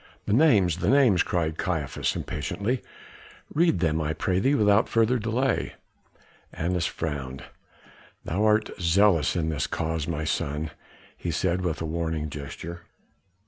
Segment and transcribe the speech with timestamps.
[0.25, 0.77] "The names!
[0.77, 2.81] the names!" cried Caiaphas impatiently;
[3.53, 5.75] "read them, I pray thee, without further delay."
[6.51, 7.43] Annas frowned.
[8.25, 10.71] "Thou art zealous in the cause, my son,"
[11.15, 12.81] he said with a warning gesture.